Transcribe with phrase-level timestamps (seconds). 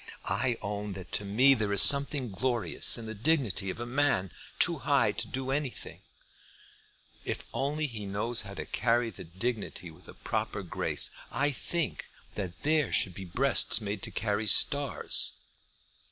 [0.25, 4.31] I own that to me there is something glorious in the dignity of a man
[4.57, 6.01] too high to do anything,
[7.23, 11.11] if only he knows how to carry that dignity with a proper grace.
[11.29, 15.33] I think that there should be breasts made to carry stars."